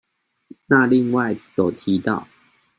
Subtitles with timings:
[0.65, 2.27] 那另外有提到